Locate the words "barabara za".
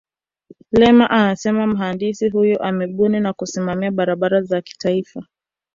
3.91-4.61